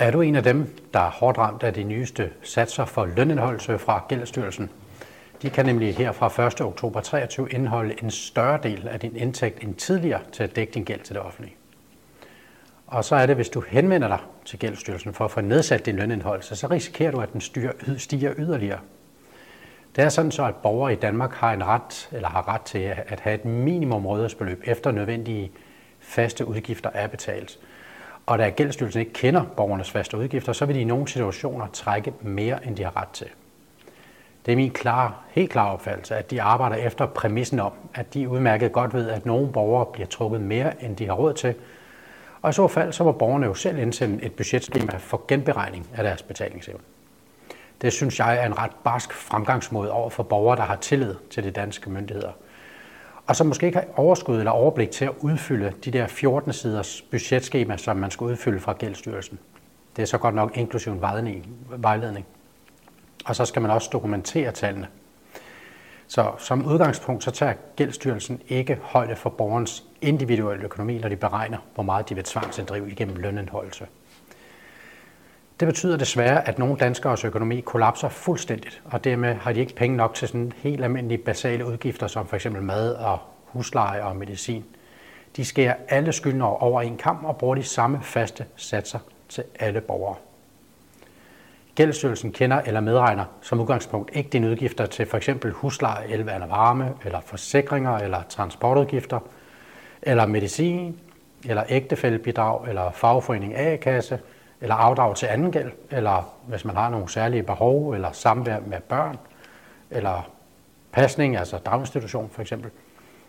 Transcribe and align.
Er 0.00 0.10
du 0.10 0.20
en 0.20 0.36
af 0.36 0.42
dem, 0.42 0.76
der 0.94 1.00
er 1.00 1.10
hårdt 1.10 1.38
ramt 1.38 1.62
af 1.62 1.74
de 1.74 1.82
nyeste 1.82 2.30
satser 2.42 2.84
for 2.84 3.06
lønindholdelse 3.06 3.78
fra 3.78 4.04
Gældsstyrelsen? 4.08 4.70
De 5.42 5.50
kan 5.50 5.66
nemlig 5.66 5.96
her 5.96 6.12
fra 6.12 6.46
1. 6.46 6.60
oktober 6.60 7.00
23 7.00 7.50
indeholde 7.50 7.94
en 8.02 8.10
større 8.10 8.58
del 8.62 8.88
af 8.88 9.00
din 9.00 9.16
indtægt 9.16 9.64
end 9.64 9.74
tidligere 9.74 10.20
til 10.32 10.42
at 10.42 10.56
dække 10.56 10.72
din 10.72 10.84
gæld 10.84 11.00
til 11.00 11.14
det 11.14 11.22
offentlige. 11.22 11.54
Og 12.86 13.04
så 13.04 13.16
er 13.16 13.26
det, 13.26 13.36
hvis 13.36 13.48
du 13.48 13.60
henvender 13.68 14.08
dig 14.08 14.18
til 14.44 14.58
Gældsstyrelsen 14.58 15.14
for 15.14 15.24
at 15.24 15.30
få 15.30 15.40
nedsat 15.40 15.86
din 15.86 15.96
lønindholdelse, 15.96 16.56
så 16.56 16.66
risikerer 16.66 17.10
du, 17.10 17.20
at 17.20 17.32
den 17.32 17.40
stiger 17.98 18.32
yderligere. 18.38 18.80
Det 19.96 20.04
er 20.04 20.08
sådan 20.08 20.30
så, 20.30 20.44
at 20.44 20.54
borgere 20.54 20.92
i 20.92 20.96
Danmark 20.96 21.32
har 21.32 21.52
en 21.52 21.64
ret, 21.64 22.08
eller 22.12 22.28
har 22.28 22.48
ret 22.48 22.62
til 22.62 22.78
at 22.78 23.20
have 23.20 23.34
et 23.34 23.44
minimum 23.44 24.06
rådighedsbeløb 24.06 24.62
efter 24.64 24.90
nødvendige 24.90 25.52
faste 25.98 26.46
udgifter 26.46 26.90
er 26.94 27.06
betalt. 27.06 27.58
Og 28.30 28.38
da 28.38 28.48
Gældsstyrelsen 28.48 29.00
ikke 29.00 29.12
kender 29.12 29.44
borgernes 29.56 29.90
faste 29.90 30.16
udgifter, 30.16 30.52
så 30.52 30.66
vil 30.66 30.76
de 30.76 30.80
i 30.80 30.84
nogle 30.84 31.08
situationer 31.08 31.66
trække 31.72 32.12
mere, 32.20 32.66
end 32.66 32.76
de 32.76 32.84
har 32.84 32.96
ret 32.96 33.08
til. 33.08 33.26
Det 34.46 34.52
er 34.52 34.56
min 34.56 34.70
klare, 34.70 35.12
helt 35.30 35.50
klare 35.50 35.72
opfattelse, 35.72 36.16
at 36.16 36.30
de 36.30 36.42
arbejder 36.42 36.76
efter 36.76 37.06
præmissen 37.06 37.60
om, 37.60 37.72
at 37.94 38.14
de 38.14 38.28
udmærket 38.28 38.72
godt 38.72 38.94
ved, 38.94 39.10
at 39.10 39.26
nogle 39.26 39.52
borgere 39.52 39.86
bliver 39.92 40.06
trukket 40.06 40.40
mere, 40.40 40.84
end 40.84 40.96
de 40.96 41.06
har 41.06 41.12
råd 41.12 41.34
til. 41.34 41.54
Og 42.42 42.50
i 42.50 42.52
så 42.52 42.68
fald, 42.68 42.92
så 42.92 43.04
må 43.04 43.12
borgerne 43.12 43.46
jo 43.46 43.54
selv 43.54 43.78
indsende 43.78 44.24
et 44.24 44.32
budgetskema 44.32 44.96
for 44.98 45.22
genberegning 45.28 45.88
af 45.94 46.04
deres 46.04 46.22
betalingsevne. 46.22 46.80
Det 47.82 47.92
synes 47.92 48.18
jeg 48.18 48.36
er 48.42 48.46
en 48.46 48.58
ret 48.58 48.72
barsk 48.84 49.12
fremgangsmåde 49.12 49.92
over 49.92 50.10
for 50.10 50.22
borgere, 50.22 50.56
der 50.56 50.62
har 50.62 50.76
tillid 50.76 51.14
til 51.30 51.44
de 51.44 51.50
danske 51.50 51.90
myndigheder. 51.90 52.32
Og 53.26 53.36
som 53.36 53.46
måske 53.46 53.66
ikke 53.66 53.78
har 53.78 53.86
overskud 53.96 54.38
eller 54.38 54.50
overblik 54.50 54.90
til 54.90 55.04
at 55.04 55.12
udfylde 55.20 55.72
de 55.84 55.90
der 55.90 56.06
14 56.06 56.52
siders 56.52 57.02
budgetskema, 57.02 57.76
som 57.76 57.96
man 57.96 58.10
skal 58.10 58.24
udfylde 58.24 58.60
fra 58.60 58.72
Gældsstyrelsen. 58.72 59.38
Det 59.96 60.02
er 60.02 60.06
så 60.06 60.18
godt 60.18 60.34
nok 60.34 60.56
inklusiv 60.56 60.92
en 60.92 61.00
vejledning. 61.76 62.26
Og 63.24 63.36
så 63.36 63.44
skal 63.44 63.62
man 63.62 63.70
også 63.70 63.90
dokumentere 63.92 64.52
tallene. 64.52 64.88
Så 66.08 66.32
som 66.38 66.66
udgangspunkt 66.66 67.24
så 67.24 67.30
tager 67.30 67.54
Gældsstyrelsen 67.76 68.40
ikke 68.48 68.78
højde 68.82 69.16
for 69.16 69.30
borgerens 69.30 69.84
individuelle 70.00 70.64
økonomi, 70.64 70.98
når 70.98 71.08
de 71.08 71.16
beregner, 71.16 71.58
hvor 71.74 71.82
meget 71.82 72.08
de 72.08 72.14
vil 72.14 72.24
tvangsinddrive 72.24 72.90
igennem 72.90 73.16
lønindholdelse. 73.16 73.86
Det 75.60 75.68
betyder 75.68 75.96
desværre, 75.96 76.48
at 76.48 76.58
nogle 76.58 76.76
danskers 76.76 77.24
økonomi 77.24 77.60
kollapser 77.60 78.08
fuldstændigt, 78.08 78.82
og 78.84 79.04
dermed 79.04 79.34
har 79.34 79.52
de 79.52 79.60
ikke 79.60 79.74
penge 79.74 79.96
nok 79.96 80.14
til 80.14 80.28
sådan 80.28 80.52
helt 80.56 80.84
almindelige 80.84 81.18
basale 81.18 81.66
udgifter, 81.66 82.06
som 82.06 82.28
f.eks. 82.28 82.46
mad 82.50 82.94
og 82.94 83.18
husleje 83.44 84.02
og 84.02 84.16
medicin. 84.16 84.64
De 85.36 85.44
skærer 85.44 85.74
alle 85.88 86.12
skyldner 86.12 86.62
over 86.62 86.82
en 86.82 86.96
kamp 86.96 87.24
og 87.24 87.36
bruger 87.36 87.54
de 87.54 87.62
samme 87.62 87.98
faste 88.02 88.46
satser 88.56 88.98
til 89.28 89.44
alle 89.58 89.80
borgere. 89.80 90.16
Gældsstyrelsen 91.74 92.32
kender 92.32 92.60
eller 92.60 92.80
medregner 92.80 93.24
som 93.42 93.60
udgangspunkt 93.60 94.10
ikke 94.14 94.30
dine 94.30 94.50
udgifter 94.50 94.86
til 94.86 95.06
f.eks. 95.06 95.28
husleje, 95.52 96.08
el, 96.08 96.24
vand 96.24 96.42
og 96.42 96.48
varme, 96.48 96.94
eller 97.04 97.20
forsikringer, 97.20 97.96
eller 97.96 98.22
transportudgifter, 98.28 99.18
eller 100.02 100.26
medicin, 100.26 101.00
eller 101.48 101.62
ægtefældebidrag, 101.68 102.68
eller 102.68 102.90
fagforening 102.90 103.56
A-kasse, 103.56 104.18
eller 104.60 104.74
afdrag 104.74 105.16
til 105.16 105.26
anden 105.26 105.52
gæld, 105.52 105.72
eller 105.90 106.34
hvis 106.46 106.64
man 106.64 106.76
har 106.76 106.90
nogle 106.90 107.08
særlige 107.08 107.42
behov, 107.42 107.92
eller 107.92 108.12
samvær 108.12 108.58
med 108.66 108.80
børn, 108.80 109.18
eller 109.90 110.30
pasning, 110.92 111.36
altså 111.36 111.58
daginstitution 111.58 112.30
for 112.32 112.42
eksempel. 112.42 112.70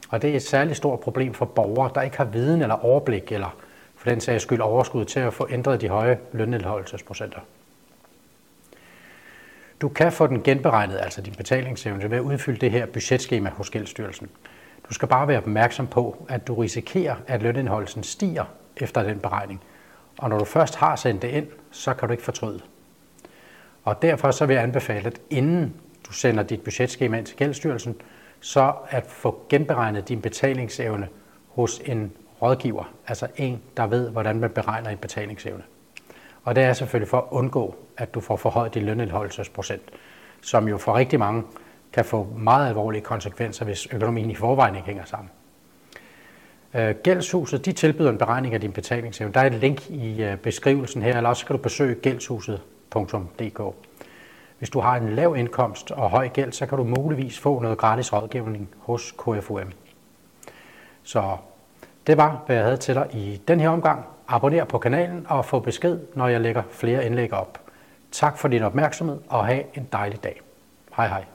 Og 0.10 0.22
det 0.22 0.30
er 0.30 0.36
et 0.36 0.42
særligt 0.42 0.78
stort 0.78 1.00
problem 1.00 1.34
for 1.34 1.46
borgere, 1.46 1.92
der 1.96 2.02
ikke 2.02 2.18
har 2.18 2.26
viden 2.26 2.62
eller 2.62 2.86
overblik, 2.86 3.32
eller 3.32 3.56
for 3.96 4.10
den 4.10 4.22
sags 4.22 4.44
skyld 4.44 4.62
overskud 4.62 5.06
til 5.06 5.20
at 5.20 5.34
få 5.34 5.48
ændret 5.50 5.82
de 5.82 5.90
høje 5.90 6.20
lønindholdelsesprocenter. 6.32 7.40
Du 9.82 9.90
kan 9.90 10.12
få 10.12 10.28
den 10.28 10.44
genberegnet, 10.44 10.98
altså 10.98 11.22
din 11.22 11.34
betalingsevne, 11.34 12.10
ved 12.10 12.18
at 12.18 12.24
udfylde 12.24 12.60
det 12.60 12.72
her 12.72 12.86
budgetskema 12.86 13.50
hos 13.50 13.70
Gældsstyrelsen. 13.70 14.30
Du 14.90 14.94
skal 14.94 15.08
bare 15.08 15.28
være 15.28 15.38
opmærksom 15.38 15.88
på, 15.88 16.26
at 16.30 16.48
du 16.48 16.56
risikerer, 16.56 17.16
at 17.28 17.42
lønindholdelsen 17.42 18.04
stiger 18.04 18.46
efter 18.78 19.04
den 19.04 19.20
beregning, 19.20 19.62
og 20.18 20.30
når 20.30 20.38
du 20.38 20.46
først 20.46 20.76
har 20.76 20.96
sendt 20.96 21.22
det 21.22 21.28
ind, 21.28 21.48
så 21.72 21.94
kan 21.94 22.08
du 22.08 22.12
ikke 22.12 22.24
fortryde. 22.24 22.62
Og 23.84 24.02
derfor 24.02 24.32
så 24.32 24.46
vil 24.46 24.54
jeg 24.54 24.64
anbefale, 24.64 25.08
at 25.08 25.22
inden 25.30 25.76
du 26.08 26.14
sender 26.14 26.44
dit 26.44 26.62
budgetskema 26.62 27.18
ind 27.18 27.26
til 27.26 27.38
Gældsstyrelsen, 27.38 27.96
så 28.40 28.74
at 28.90 29.06
få 29.08 29.46
genberegnet 29.50 30.10
din 30.10 30.22
betalingsevne 30.22 31.08
hos 31.48 31.82
en 31.86 32.12
rådgiver, 32.42 32.94
altså 33.08 33.28
en, 33.36 33.62
der 33.78 33.88
ved, 33.88 34.10
hvordan 34.10 34.40
man 34.40 34.50
beregner 34.50 34.90
en 34.90 34.98
betalingsevne. 34.98 35.64
Og 36.44 36.56
det 36.56 36.64
er 36.64 36.74
selvfølgelig 36.74 37.10
for 37.10 37.18
at 37.18 37.28
undgå, 37.30 37.76
at 37.98 38.14
du 38.14 38.20
får 38.20 38.36
forhøjet 38.36 38.74
din 38.74 38.84
lønindholdelsesprocent, 38.84 39.82
som 40.42 40.68
jo 40.68 40.78
for 40.78 40.96
rigtig 40.96 41.20
mange 41.20 41.44
kan 41.94 42.06
få 42.06 42.28
meget 42.38 42.68
alvorlige 42.68 43.02
konsekvenser, 43.02 43.66
hvis 43.66 43.88
økonomien 43.94 44.32
i 44.32 44.36
forvejen 44.36 44.76
ikke 44.76 44.86
hænger 44.86 45.06
sammen. 45.06 45.30
Øh, 46.74 46.96
gældshuset 47.04 47.66
de 47.66 47.72
tilbyder 47.72 48.10
en 48.10 48.18
beregning 48.18 48.54
af 48.54 48.62
din 48.62 48.72
betalingsevne. 48.72 49.34
Der 49.34 49.40
er 49.40 49.46
et 49.46 49.54
link 49.54 49.90
i 49.90 50.24
øh, 50.24 50.38
beskrivelsen 50.38 51.02
her, 51.02 51.18
eller 51.18 51.30
også 51.30 51.46
kan 51.46 51.56
du 51.56 51.62
besøge 51.62 51.96
gældshuset.dk. 51.96 53.62
Hvis 54.58 54.70
du 54.70 54.80
har 54.80 54.96
en 54.96 55.16
lav 55.16 55.36
indkomst 55.38 55.92
og 55.92 56.10
høj 56.10 56.28
gæld, 56.28 56.52
så 56.52 56.66
kan 56.66 56.78
du 56.78 56.84
muligvis 56.84 57.40
få 57.40 57.60
noget 57.60 57.78
gratis 57.78 58.14
rådgivning 58.14 58.70
hos 58.80 59.12
KFUM. 59.12 59.72
Så 61.04 61.38
det 62.08 62.18
var, 62.18 62.44
hvad 62.46 62.56
jeg 62.56 62.66
havde 62.66 62.78
til 62.78 62.96
dig 62.96 63.08
i 63.14 63.42
den 63.48 63.60
her 63.60 63.70
omgang. 63.70 64.06
Abonner 64.28 64.66
på 64.66 64.78
kanalen 64.78 65.26
og 65.30 65.46
få 65.46 65.60
besked, 65.60 66.00
når 66.16 66.28
jeg 66.28 66.42
lægger 66.42 66.64
flere 66.70 67.06
indlæg 67.06 67.34
op. 67.34 67.60
Tak 68.12 68.38
for 68.38 68.48
din 68.48 68.64
opmærksomhed 68.64 69.20
og 69.30 69.46
have 69.46 69.64
en 69.74 69.88
dejlig 69.92 70.24
dag. 70.24 70.42
Hej 70.96 71.08
hej. 71.08 71.26